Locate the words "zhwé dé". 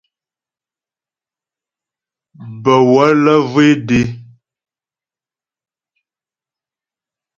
3.47-4.01